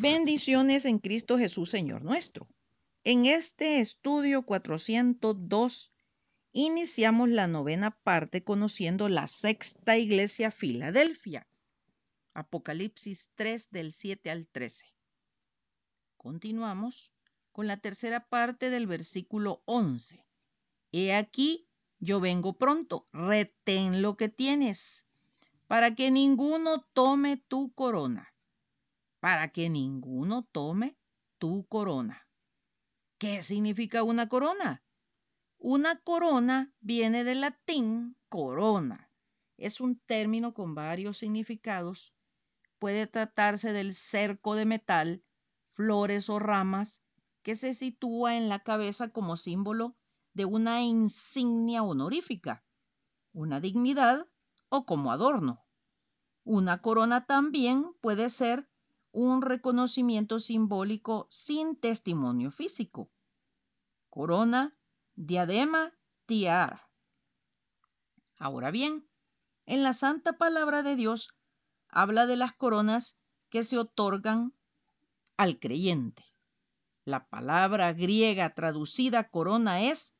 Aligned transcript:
Bendiciones 0.00 0.86
en 0.86 0.98
Cristo 0.98 1.36
Jesús, 1.36 1.68
Señor 1.68 2.00
nuestro. 2.00 2.48
En 3.04 3.26
este 3.26 3.80
estudio 3.80 4.46
402 4.46 5.92
iniciamos 6.52 7.28
la 7.28 7.46
novena 7.46 7.90
parte 7.90 8.42
conociendo 8.42 9.10
la 9.10 9.28
sexta 9.28 9.98
iglesia 9.98 10.50
Filadelfia. 10.50 11.46
Apocalipsis 12.32 13.32
3 13.34 13.72
del 13.72 13.92
7 13.92 14.30
al 14.30 14.48
13. 14.48 14.86
Continuamos 16.16 17.12
con 17.52 17.66
la 17.66 17.76
tercera 17.76 18.26
parte 18.26 18.70
del 18.70 18.86
versículo 18.86 19.62
11. 19.66 20.24
He 20.92 21.14
aquí, 21.14 21.68
yo 21.98 22.20
vengo 22.20 22.54
pronto, 22.54 23.06
retén 23.12 24.00
lo 24.00 24.16
que 24.16 24.30
tienes, 24.30 25.04
para 25.66 25.94
que 25.94 26.10
ninguno 26.10 26.80
tome 26.94 27.36
tu 27.36 27.74
corona 27.74 28.29
para 29.20 29.52
que 29.52 29.68
ninguno 29.68 30.42
tome 30.50 30.98
tu 31.38 31.66
corona. 31.66 32.26
¿Qué 33.18 33.42
significa 33.42 34.02
una 34.02 34.28
corona? 34.28 34.82
Una 35.58 36.00
corona 36.00 36.74
viene 36.80 37.22
del 37.22 37.42
latín 37.42 38.16
corona. 38.30 39.10
Es 39.58 39.80
un 39.80 40.00
término 40.00 40.54
con 40.54 40.74
varios 40.74 41.18
significados. 41.18 42.14
Puede 42.78 43.06
tratarse 43.06 43.74
del 43.74 43.94
cerco 43.94 44.54
de 44.54 44.64
metal, 44.64 45.20
flores 45.68 46.30
o 46.30 46.38
ramas 46.38 47.04
que 47.42 47.54
se 47.54 47.74
sitúa 47.74 48.36
en 48.36 48.48
la 48.48 48.62
cabeza 48.62 49.08
como 49.10 49.36
símbolo 49.36 49.96
de 50.32 50.46
una 50.46 50.82
insignia 50.82 51.82
honorífica, 51.82 52.64
una 53.32 53.60
dignidad 53.60 54.26
o 54.70 54.86
como 54.86 55.12
adorno. 55.12 55.66
Una 56.44 56.80
corona 56.80 57.26
también 57.26 57.92
puede 58.00 58.30
ser 58.30 58.69
un 59.12 59.42
reconocimiento 59.42 60.38
simbólico 60.40 61.26
sin 61.30 61.76
testimonio 61.76 62.50
físico. 62.50 63.10
Corona, 64.08 64.76
diadema, 65.14 65.92
tiara. 66.26 66.88
Ahora 68.38 68.70
bien, 68.70 69.08
en 69.66 69.82
la 69.82 69.92
santa 69.92 70.38
palabra 70.38 70.82
de 70.82 70.96
Dios 70.96 71.34
habla 71.88 72.26
de 72.26 72.36
las 72.36 72.52
coronas 72.52 73.18
que 73.48 73.62
se 73.64 73.78
otorgan 73.78 74.54
al 75.36 75.58
creyente. 75.58 76.24
La 77.04 77.28
palabra 77.28 77.92
griega 77.92 78.54
traducida 78.54 79.28
corona 79.28 79.82
es 79.82 80.14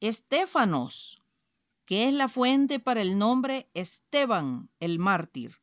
Estefanos, 0.00 1.22
que 1.84 2.08
es 2.08 2.14
la 2.14 2.28
fuente 2.28 2.78
para 2.78 3.02
el 3.02 3.18
nombre 3.18 3.68
Esteban 3.74 4.70
el 4.78 4.98
mártir, 4.98 5.56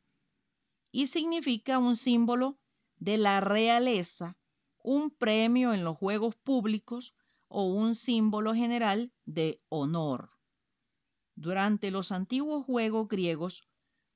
y 0.92 1.06
significa 1.06 1.78
un 1.78 1.96
símbolo 1.96 2.58
de 2.98 3.18
la 3.18 3.40
realeza, 3.40 4.36
un 4.82 5.10
premio 5.10 5.74
en 5.74 5.84
los 5.84 5.96
juegos 5.96 6.34
públicos 6.36 7.14
o 7.48 7.64
un 7.64 7.94
símbolo 7.94 8.54
general 8.54 9.12
de 9.24 9.62
honor. 9.68 10.30
Durante 11.34 11.90
los 11.90 12.12
antiguos 12.12 12.64
juegos 12.64 13.08
griegos, 13.08 13.68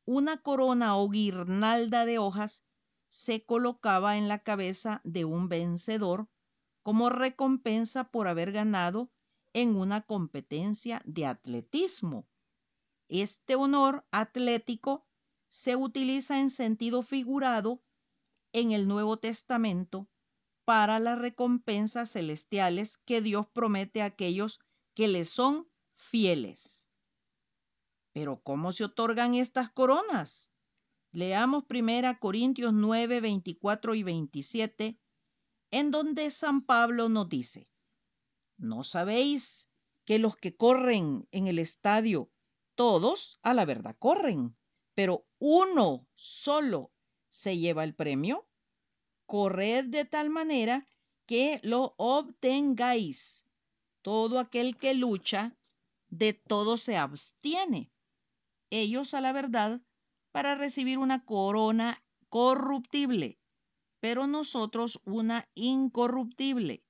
una 0.04 0.42
corona 0.42 0.96
o 0.96 1.08
guirnalda 1.08 2.06
de 2.06 2.18
hojas 2.18 2.64
se 3.08 3.44
colocaba 3.44 4.16
en 4.16 4.28
la 4.28 4.42
cabeza 4.42 5.00
de 5.04 5.24
un 5.24 5.48
vencedor 5.48 6.28
como 6.82 7.10
recompensa 7.10 8.04
por 8.04 8.28
haber 8.28 8.52
ganado 8.52 9.10
en 9.52 9.76
una 9.76 10.02
competencia 10.02 11.02
de 11.04 11.26
atletismo. 11.26 12.26
Este 13.08 13.56
honor 13.56 14.06
atlético 14.12 15.06
se 15.48 15.76
utiliza 15.76 16.38
en 16.38 16.48
sentido 16.48 17.02
figurado 17.02 17.82
en 18.52 18.72
el 18.72 18.88
Nuevo 18.88 19.16
Testamento 19.16 20.08
para 20.64 20.98
las 20.98 21.18
recompensas 21.18 22.12
celestiales 22.12 22.96
que 22.98 23.20
Dios 23.20 23.46
promete 23.52 24.02
a 24.02 24.06
aquellos 24.06 24.60
que 24.94 25.08
le 25.08 25.24
son 25.24 25.68
fieles. 25.96 26.90
Pero 28.12 28.40
¿cómo 28.42 28.72
se 28.72 28.84
otorgan 28.84 29.34
estas 29.34 29.70
coronas? 29.70 30.52
Leamos 31.12 31.64
1 31.68 32.18
Corintios 32.20 32.72
9, 32.72 33.20
24 33.20 33.94
y 33.94 34.02
27, 34.02 35.00
en 35.70 35.90
donde 35.90 36.30
San 36.30 36.62
Pablo 36.62 37.08
nos 37.08 37.28
dice, 37.28 37.68
¿no 38.56 38.84
sabéis 38.84 39.70
que 40.04 40.18
los 40.18 40.36
que 40.36 40.56
corren 40.56 41.28
en 41.30 41.46
el 41.46 41.58
estadio, 41.58 42.30
todos 42.74 43.38
a 43.42 43.54
la 43.54 43.64
verdad 43.64 43.96
corren, 43.98 44.56
pero 44.94 45.26
uno 45.38 46.06
solo 46.14 46.92
se 47.28 47.58
lleva 47.58 47.84
el 47.84 47.94
premio? 47.94 48.49
Corred 49.30 49.84
de 49.84 50.04
tal 50.04 50.28
manera 50.28 50.84
que 51.24 51.60
lo 51.62 51.94
obtengáis. 51.98 53.46
Todo 54.02 54.40
aquel 54.40 54.76
que 54.76 54.92
lucha, 54.92 55.56
de 56.08 56.32
todo 56.32 56.76
se 56.76 56.96
abstiene. 56.96 57.92
Ellos 58.70 59.14
a 59.14 59.20
la 59.20 59.30
verdad 59.30 59.80
para 60.32 60.56
recibir 60.56 60.98
una 60.98 61.24
corona 61.24 62.02
corruptible, 62.28 63.38
pero 64.00 64.26
nosotros 64.26 65.00
una 65.04 65.48
incorruptible. 65.54 66.82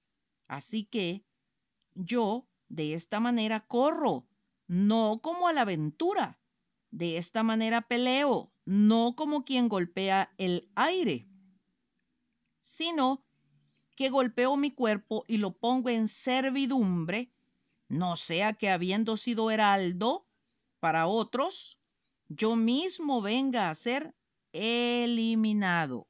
Así 0.49 0.85
que 0.85 1.27
yo 1.95 2.49
de 2.71 2.95
esta 2.95 3.21
manera 3.21 3.67
corro, 3.67 4.27
no 4.67 5.21
como 5.23 5.47
a 5.47 5.53
la 5.53 5.61
aventura. 5.61 6.41
De 6.91 7.19
esta 7.19 7.43
manera 7.43 7.83
peleo, 7.83 8.51
no 8.65 9.15
como 9.15 9.45
quien 9.45 9.69
golpea 9.69 10.33
el 10.39 10.71
aire, 10.75 11.30
sino 12.61 13.25
que 13.97 14.09
golpeo 14.09 14.57
mi 14.57 14.71
cuerpo 14.71 15.25
y 15.29 15.37
lo 15.39 15.53
pongo 15.53 15.91
en 15.91 16.09
servidumbre, 16.09 17.33
no 17.89 18.17
sea 18.17 18.53
que 18.53 18.71
habiendo 18.71 19.17
sido 19.17 19.51
heraldo 19.51 20.27
para 20.79 21.07
otros, 21.07 21.81
yo 22.29 22.57
mismo 22.57 23.21
venga 23.21 23.69
a 23.69 23.75
ser 23.75 24.15
eliminado. 24.53 26.09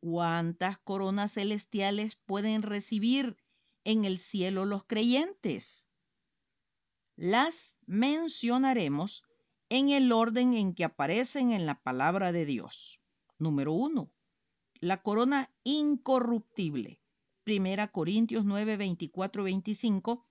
¿Cuántas 0.00 0.78
coronas 0.78 1.32
celestiales 1.32 2.16
pueden 2.16 2.62
recibir 2.62 3.36
en 3.84 4.04
el 4.04 4.18
cielo 4.18 4.64
los 4.66 4.84
creyentes? 4.84 5.88
Las 7.16 7.78
mencionaremos 7.86 9.24
en 9.68 9.88
el 9.88 10.12
orden 10.12 10.54
en 10.54 10.74
que 10.74 10.84
aparecen 10.84 11.50
en 11.50 11.66
la 11.66 11.82
palabra 11.82 12.30
de 12.30 12.44
Dios. 12.44 13.00
Número 13.38 13.72
uno, 13.72 14.12
la 14.80 15.02
corona 15.02 15.50
incorruptible. 15.64 16.98
Primera 17.44 17.88
Corintios 17.90 18.44
9, 18.44 18.76
24, 18.76 19.44
25, 19.44 20.26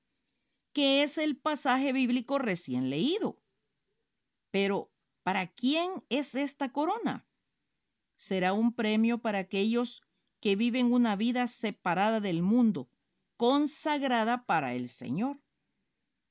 que 0.73 1.03
es 1.03 1.17
el 1.17 1.37
pasaje 1.37 1.93
bíblico 1.93 2.37
recién 2.37 2.89
leído. 2.89 3.41
Pero, 4.51 4.91
¿para 5.23 5.47
quién 5.53 5.89
es 6.09 6.35
esta 6.35 6.71
corona? 6.71 7.25
Será 8.17 8.53
un 8.53 8.73
premio 8.73 9.19
para 9.19 9.39
aquellos 9.39 10.03
que 10.41 10.55
viven 10.55 10.91
una 10.91 11.15
vida 11.15 11.47
separada 11.47 12.19
del 12.19 12.41
mundo, 12.41 12.89
consagrada 13.37 14.45
para 14.45 14.75
el 14.75 14.89
Señor. 14.89 15.41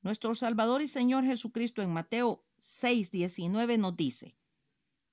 Nuestro 0.03 0.35
Salvador 0.35 0.83
y 0.83 0.89
Señor 0.89 1.25
Jesucristo 1.25 1.81
en 1.81 1.91
Mateo 1.91 2.45
6, 2.59 3.11
19 3.11 3.79
nos 3.79 3.97
dice, 3.97 4.37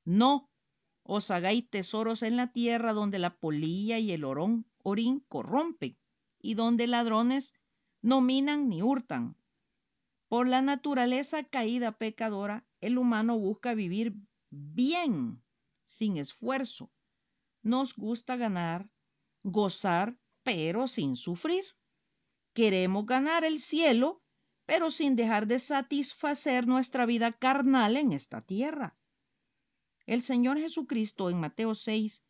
no 0.04 0.51
os 1.04 1.32
hagáis 1.32 1.70
tesoros 1.70 2.24
en 2.24 2.38
la 2.38 2.52
tierra 2.52 2.94
donde 2.94 3.20
la 3.20 3.38
polilla 3.40 3.98
y 4.00 4.12
el 4.12 4.24
orón, 4.24 4.66
orín 4.84 5.20
corrompen 5.28 5.96
y 6.40 6.56
donde 6.56 6.88
ladrones 6.88 7.54
no 8.02 8.22
minan 8.22 8.70
ni 8.70 8.82
hurtan. 8.82 9.38
Por 10.28 10.48
la 10.48 10.62
naturaleza 10.62 11.44
caída 11.44 11.92
pecadora, 11.92 12.66
el 12.80 12.98
humano 12.98 13.38
busca 13.38 13.74
vivir 13.74 14.16
bien, 14.50 15.44
sin 15.86 16.18
esfuerzo. 16.18 16.92
Nos 17.62 17.96
gusta 17.96 18.38
ganar, 18.38 18.90
gozar, 19.44 20.18
pero 20.44 20.88
sin 20.88 21.16
sufrir. 21.16 21.66
Queremos 22.54 23.06
ganar 23.06 23.44
el 23.44 23.60
cielo 23.60 24.22
pero 24.72 24.90
sin 24.90 25.18
dejar 25.18 25.48
de 25.48 25.60
satisfacer 25.60 26.66
nuestra 26.66 27.06
vida 27.06 27.34
carnal 27.34 27.98
en 27.98 28.14
esta 28.14 28.40
tierra. 28.40 28.96
El 30.06 30.22
Señor 30.22 30.58
Jesucristo 30.60 31.30
en 31.30 31.40
Mateo 31.40 31.76
6, 31.76 32.26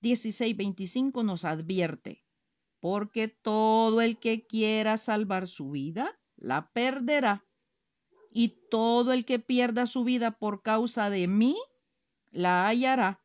16, 0.00 0.56
25 0.56 1.22
nos 1.22 1.44
advierte, 1.44 2.24
porque 2.80 3.28
todo 3.28 4.00
el 4.00 4.18
que 4.18 4.46
quiera 4.46 4.96
salvar 4.96 5.46
su 5.46 5.70
vida, 5.70 6.18
la 6.36 6.70
perderá. 6.72 7.44
Y 8.30 8.48
todo 8.70 9.12
el 9.12 9.24
que 9.24 9.38
pierda 9.38 9.86
su 9.86 10.04
vida 10.04 10.30
por 10.30 10.62
causa 10.62 11.08
de 11.10 11.26
mí, 11.26 11.56
la 12.30 12.66
hallará. 12.66 13.24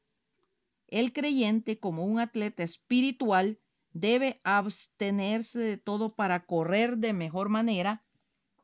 El 0.87 1.11
creyente, 1.11 1.79
como 1.79 2.05
un 2.05 2.19
atleta 2.19 2.63
espiritual, 2.63 3.59
debe 3.93 4.39
abstenerse 4.43 5.59
de 5.59 5.77
todo 5.77 6.09
para 6.09 6.45
correr 6.45 6.97
de 6.97 7.13
mejor 7.13 7.49
manera 7.49 8.05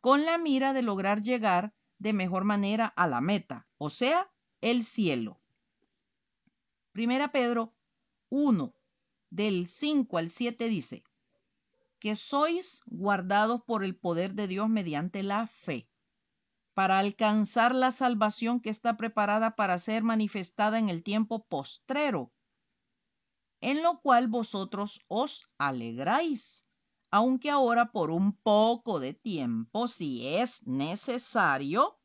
con 0.01 0.25
la 0.25 0.38
mira 0.38 0.73
de 0.73 0.81
lograr 0.81 1.21
llegar 1.21 1.73
de 1.99 2.13
mejor 2.13 2.44
manera 2.44 2.85
a 2.85 3.07
la 3.07 3.21
meta, 3.21 3.67
o 3.77 3.89
sea, 3.89 4.31
el 4.62 4.83
cielo. 4.83 5.39
Primera 6.92 7.31
Pedro 7.31 7.74
1, 8.30 8.74
del 9.30 9.68
5 9.68 10.18
al 10.18 10.30
7 10.30 10.68
dice, 10.68 11.04
que 12.00 12.15
sois 12.15 12.83
guardados 12.86 13.62
por 13.63 13.83
el 13.83 13.95
poder 13.95 14.33
de 14.33 14.48
Dios 14.48 14.69
mediante 14.69 15.24
la 15.24 15.48
fe, 15.48 15.88
para 16.74 17.00
alcanzar 17.00 17.74
la 17.74 17.92
salvación 17.92 18.59
que 18.59 18.69
está 18.69 18.98
preparada 18.98 19.56
para 19.56 19.80
ser 19.80 20.04
manifestada 20.04 20.77
en 20.80 20.89
el 20.89 21.04
tiempo 21.04 21.45
postrero, 21.45 22.31
en 23.62 23.81
lo 23.81 24.00
cual 24.01 24.27
vosotros 24.27 25.01
os 25.07 25.48
alegráis, 25.57 26.68
aunque 27.09 27.50
ahora 27.50 27.92
por 27.92 28.12
un 28.12 28.33
poco 28.33 29.00
de 29.00 29.13
tiempo, 29.13 29.88
si 29.88 30.27
es 30.27 30.65
necesario, 30.68 31.98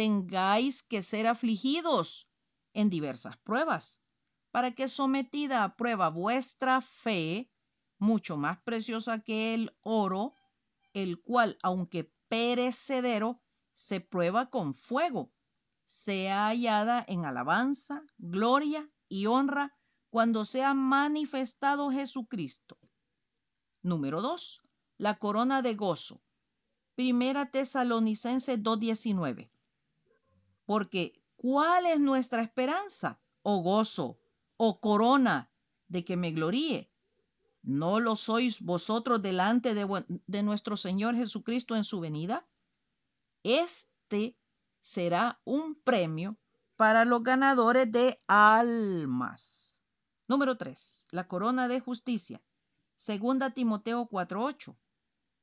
tengáis 0.00 0.82
que 0.82 1.02
ser 1.02 1.26
afligidos 1.26 2.30
en 2.72 2.88
diversas 2.88 3.36
pruebas, 3.36 4.02
para 4.50 4.74
que 4.74 4.88
sometida 4.88 5.62
a 5.62 5.76
prueba 5.76 6.08
vuestra 6.08 6.80
fe, 6.80 7.52
mucho 7.98 8.38
más 8.38 8.62
preciosa 8.62 9.18
que 9.18 9.52
el 9.52 9.76
oro, 9.82 10.32
el 10.94 11.20
cual, 11.20 11.58
aunque 11.62 12.14
perecedero, 12.28 13.42
se 13.74 14.00
prueba 14.00 14.48
con 14.48 14.72
fuego, 14.72 15.34
sea 15.84 16.46
hallada 16.46 17.04
en 17.06 17.26
alabanza, 17.26 18.02
gloria 18.16 18.90
y 19.06 19.26
honra 19.26 19.76
cuando 20.08 20.46
sea 20.46 20.72
manifestado 20.72 21.90
Jesucristo. 21.90 22.78
Número 23.82 24.22
2. 24.22 24.62
La 24.96 25.18
corona 25.18 25.60
de 25.60 25.74
gozo. 25.74 26.22
Primera 26.94 27.50
Tesalonicense 27.50 28.58
2.19. 28.58 29.50
Porque, 30.70 31.20
¿cuál 31.34 31.84
es 31.86 31.98
nuestra 31.98 32.42
esperanza? 32.42 33.20
O 33.42 33.60
gozo, 33.60 34.20
o 34.56 34.78
corona 34.78 35.50
de 35.88 36.04
que 36.04 36.16
me 36.16 36.30
gloríe. 36.30 36.92
¿No 37.64 37.98
lo 37.98 38.14
sois 38.14 38.60
vosotros 38.60 39.20
delante 39.20 39.74
de, 39.74 39.84
de 40.28 40.42
nuestro 40.44 40.76
Señor 40.76 41.16
Jesucristo 41.16 41.74
en 41.74 41.82
su 41.82 41.98
venida? 41.98 42.46
Este 43.42 44.38
será 44.78 45.40
un 45.44 45.74
premio 45.74 46.38
para 46.76 47.04
los 47.04 47.24
ganadores 47.24 47.90
de 47.90 48.20
almas. 48.28 49.80
Número 50.28 50.56
3. 50.56 51.08
La 51.10 51.26
corona 51.26 51.66
de 51.66 51.80
justicia. 51.80 52.40
Segunda 52.94 53.50
Timoteo 53.50 54.08
4:8. 54.08 54.76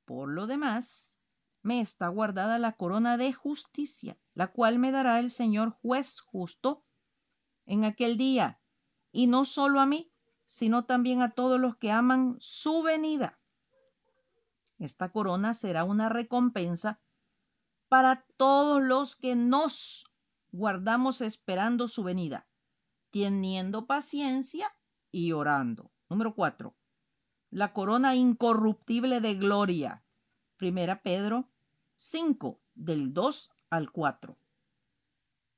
Por 0.06 0.30
lo 0.30 0.48
demás, 0.48 1.17
me 1.62 1.82
está 1.82 2.08
guardada 2.08 2.60
la 2.60 2.74
corona 2.74 3.18
de 3.18 3.34
justicia, 3.34 4.18
la 4.34 4.48
cual 4.48 4.80
me 4.80 4.92
dará 4.92 5.20
el 5.20 5.30
Señor 5.30 5.72
juez 5.72 6.20
justo 6.20 6.86
en 7.66 7.84
aquel 7.84 8.18
día, 8.18 8.62
y 9.12 9.28
no 9.28 9.46
solo 9.46 9.80
a 9.80 9.86
mí, 9.86 10.12
sino 10.46 10.84
también 10.84 11.22
a 11.22 11.32
todos 11.32 11.60
los 11.60 11.76
que 11.76 11.92
aman 11.92 12.38
su 12.40 12.82
venida. 12.82 13.40
Esta 14.80 15.12
corona 15.12 15.54
será 15.54 15.84
una 15.84 16.08
recompensa 16.08 17.02
para 17.90 18.26
todos 18.38 18.82
los 18.82 19.16
que 19.16 19.36
nos 19.36 20.12
guardamos 20.52 21.22
esperando 21.22 21.88
su 21.88 22.04
venida, 22.04 22.48
teniendo 23.12 23.88
paciencia 23.88 24.74
y 25.12 25.32
orando. 25.32 25.92
Número 26.10 26.36
4. 26.36 26.76
La 27.50 27.74
corona 27.74 28.16
incorruptible 28.16 29.20
de 29.20 29.36
gloria. 29.36 30.06
Primera 30.58 31.04
Pedro 31.04 31.48
5, 31.98 32.60
del 32.74 33.14
2 33.14 33.52
al 33.70 33.92
4. 33.92 34.36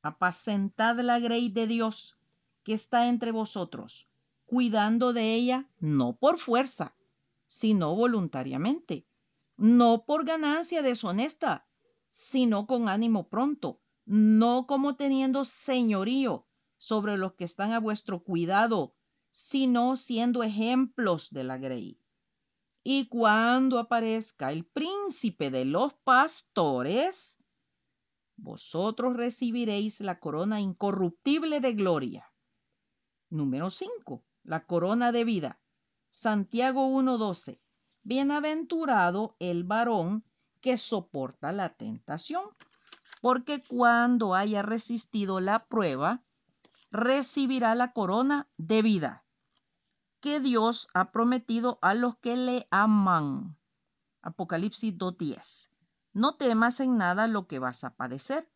Apacentad 0.01 0.99
la 0.99 1.19
grey 1.19 1.47
de 1.47 1.67
Dios 1.67 2.17
que 2.63 2.73
está 2.73 3.07
entre 3.07 3.31
vosotros, 3.31 4.09
cuidando 4.45 5.13
de 5.13 5.35
ella 5.35 5.69
no 5.79 6.17
por 6.17 6.37
fuerza, 6.37 6.97
sino 7.47 7.95
voluntariamente, 7.95 9.07
no 9.55 10.03
por 10.03 10.25
ganancia 10.25 10.81
deshonesta, 10.81 11.65
sino 12.09 12.67
con 12.67 12.89
ánimo 12.89 13.29
pronto, 13.29 13.79
no 14.05 14.67
como 14.67 14.97
teniendo 14.97 15.45
señorío 15.45 16.45
sobre 16.77 17.17
los 17.17 17.35
que 17.35 17.45
están 17.45 17.71
a 17.71 17.79
vuestro 17.79 18.21
cuidado, 18.21 18.95
sino 19.31 19.95
siendo 19.95 20.43
ejemplos 20.43 21.29
de 21.31 21.45
la 21.45 21.57
grey. 21.57 21.98
Y 22.83 23.07
cuando 23.07 23.77
aparezca 23.77 24.51
el 24.51 24.65
príncipe 24.65 25.51
de 25.51 25.65
los 25.65 25.93
pastores, 25.93 27.39
vosotros 28.37 29.17
recibiréis 29.17 29.99
la 29.99 30.19
corona 30.19 30.61
incorruptible 30.61 31.59
de 31.59 31.73
gloria. 31.73 32.33
Número 33.29 33.69
5. 33.69 34.23
La 34.43 34.65
corona 34.65 35.11
de 35.11 35.25
vida. 35.25 35.59
Santiago 36.09 36.87
1.12. 36.87 37.59
Bienaventurado 38.01 39.35
el 39.39 39.65
varón 39.65 40.23
que 40.61 40.77
soporta 40.77 41.51
la 41.51 41.75
tentación, 41.75 42.43
porque 43.21 43.61
cuando 43.61 44.35
haya 44.35 44.61
resistido 44.61 45.41
la 45.41 45.67
prueba, 45.67 46.23
recibirá 46.91 47.75
la 47.75 47.91
corona 47.91 48.49
de 48.57 48.81
vida 48.81 49.25
que 50.19 50.39
Dios 50.39 50.89
ha 50.93 51.11
prometido 51.11 51.79
a 51.81 51.93
los 51.93 52.17
que 52.17 52.35
le 52.35 52.67
aman. 52.71 53.57
Apocalipsis 54.21 54.97
2.10. 54.97 55.71
No 56.13 56.35
temas 56.35 56.79
en 56.79 56.97
nada 56.97 57.27
lo 57.27 57.47
que 57.47 57.59
vas 57.59 57.83
a 57.83 57.95
padecer. 57.95 58.51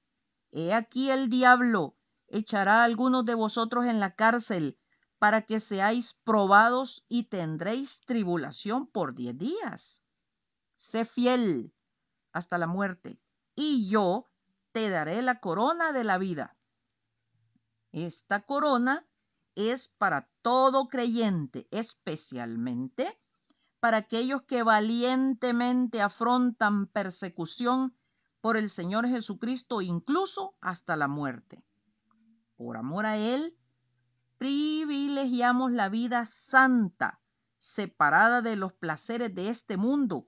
He 0.52 0.74
aquí 0.74 1.10
el 1.10 1.30
diablo 1.30 1.98
echará 2.28 2.82
a 2.82 2.84
algunos 2.86 3.26
de 3.26 3.36
vosotros 3.36 3.86
en 3.86 4.00
la 4.00 4.16
cárcel 4.16 4.78
para 5.20 5.46
que 5.46 5.60
seáis 5.60 6.14
probados 6.26 7.06
y 7.08 7.24
tendréis 7.24 8.02
tribulación 8.06 8.88
por 8.88 9.16
diez 9.16 9.38
días. 9.38 10.04
Sé 10.76 11.06
fiel 11.06 11.74
hasta 12.34 12.58
la 12.58 12.68
muerte, 12.68 13.22
y 13.56 13.88
yo 13.88 14.30
te 14.74 14.90
daré 14.90 15.22
la 15.22 15.40
corona 15.40 15.94
de 15.94 16.04
la 16.04 16.18
vida. 16.18 16.58
Esta 17.92 18.46
corona 18.46 19.08
es 19.56 19.88
para 19.88 20.30
todo 20.42 20.88
creyente, 20.88 21.68
especialmente 21.72 23.20
para 23.80 23.98
aquellos 23.98 24.44
que 24.44 24.64
valientemente 24.64 26.02
afrontan 26.02 26.88
persecución 26.88 27.94
por 28.40 28.56
el 28.56 28.70
Señor 28.70 29.08
Jesucristo, 29.08 29.82
incluso 29.82 30.56
hasta 30.62 30.96
la 30.96 31.08
muerte. 31.08 31.64
Por 32.56 32.78
amor 32.78 33.06
a 33.06 33.18
Él, 33.18 33.58
privilegiamos 34.38 35.72
la 35.72 35.90
vida 35.90 36.26
santa, 36.26 37.20
separada 37.58 38.42
de 38.42 38.56
los 38.56 38.74
placeres 38.74 39.36
de 39.36 39.50
este 39.50 39.78
mundo, 39.78 40.28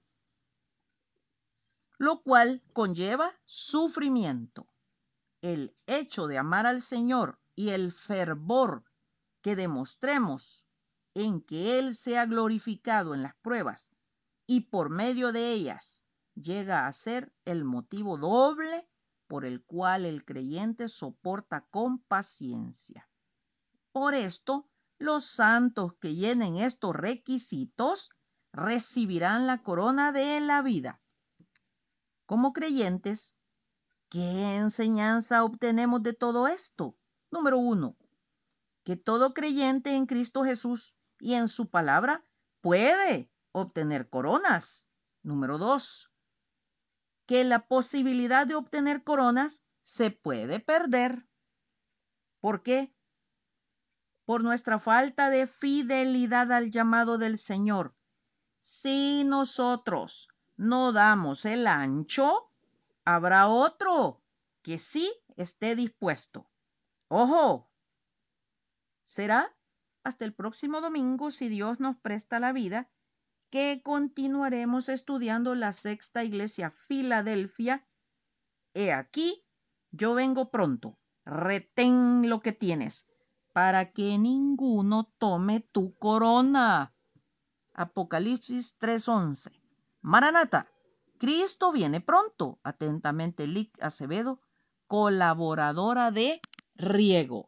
lo 1.98 2.24
cual 2.24 2.62
conlleva 2.74 3.32
sufrimiento. 3.46 4.68
El 5.42 5.74
hecho 5.88 6.28
de 6.28 6.38
amar 6.38 6.66
al 6.66 6.82
Señor 6.82 7.40
y 7.56 7.70
el 7.70 7.92
fervor 7.92 8.84
que 9.46 9.56
demostremos 9.56 10.68
en 11.14 11.40
que 11.40 11.78
Él 11.78 11.94
sea 11.94 12.26
glorificado 12.26 13.14
en 13.14 13.22
las 13.22 13.36
pruebas 13.44 13.96
y 14.48 14.62
por 14.72 14.90
medio 14.90 15.32
de 15.32 15.52
ellas 15.52 16.08
llega 16.34 16.88
a 16.88 16.92
ser 16.92 17.32
el 17.46 17.64
motivo 17.64 18.18
doble 18.18 18.90
por 19.28 19.46
el 19.46 19.64
cual 19.64 20.08
el 20.08 20.26
creyente 20.26 20.90
soporta 20.90 21.68
con 21.70 22.00
paciencia. 22.00 23.08
Por 23.92 24.16
esto, 24.16 24.68
los 24.98 25.26
santos 25.26 25.94
que 26.00 26.16
llenen 26.16 26.56
estos 26.56 26.96
requisitos 26.96 28.10
recibirán 28.52 29.46
la 29.46 29.62
corona 29.62 30.12
de 30.12 30.40
la 30.40 30.64
vida. 30.64 31.04
Como 32.26 32.52
creyentes, 32.52 33.38
¿qué 34.10 34.56
enseñanza 34.56 35.44
obtenemos 35.44 36.02
de 36.02 36.14
todo 36.14 36.48
esto? 36.48 36.98
Número 37.30 37.60
uno, 37.60 37.96
que 38.86 38.96
todo 38.96 39.34
creyente 39.34 39.96
en 39.96 40.06
Cristo 40.06 40.44
Jesús 40.44 40.96
y 41.20 41.34
en 41.34 41.48
su 41.48 41.70
palabra 41.70 42.24
puede 42.62 43.32
obtener 43.52 44.10
coronas. 44.10 44.90
Número 45.24 45.58
dos, 45.58 46.14
que 47.26 47.44
la 47.44 47.68
posibilidad 47.68 48.46
de 48.46 48.54
obtener 48.54 49.04
coronas 49.04 49.66
se 49.82 50.12
puede 50.12 50.60
perder. 50.60 51.28
¿Por 52.40 52.62
qué? 52.62 52.96
Por 54.24 54.44
nuestra 54.44 54.78
falta 54.78 55.32
de 55.32 55.48
fidelidad 55.48 56.52
al 56.52 56.70
llamado 56.70 57.18
del 57.18 57.40
Señor. 57.40 57.96
Si 58.60 59.24
nosotros 59.26 60.30
no 60.58 60.92
damos 60.92 61.46
el 61.46 61.66
ancho, 61.66 62.52
habrá 63.04 63.48
otro 63.48 64.22
que 64.62 64.78
sí 64.78 65.12
esté 65.38 65.76
dispuesto. 65.76 66.48
Ojo, 67.08 67.72
será 69.06 69.56
hasta 70.04 70.26
el 70.26 70.34
próximo 70.34 70.82
domingo, 70.82 71.32
si 71.32 71.48
Dios 71.48 71.80
nos 71.80 71.96
presta 71.96 72.42
la 72.42 72.52
vida, 72.52 72.90
que 73.50 73.82
continuaremos 73.82 74.90
estudiando 74.90 75.56
la 75.56 75.72
sexta 75.72 76.26
iglesia 76.26 76.70
Filadelfia. 76.70 77.88
He 78.74 78.92
aquí, 78.92 79.46
yo 79.92 80.14
vengo 80.14 80.52
pronto. 80.52 81.00
Retén 81.24 82.30
lo 82.30 82.42
que 82.42 82.52
tienes. 82.52 83.08
para 83.56 83.94
que 83.94 84.18
ninguno 84.18 85.06
tome 85.18 85.62
tu 85.62 85.96
corona. 85.98 86.94
Apocalipsis 87.72 88.78
3:11. 88.78 89.50
Maranata, 90.02 90.68
Cristo 91.18 91.72
viene 91.72 92.02
pronto. 92.02 92.60
Atentamente, 92.64 93.48
Lic 93.48 93.72
Acevedo, 93.82 94.42
colaboradora 94.90 96.12
de 96.12 96.42
Riego. 96.76 97.48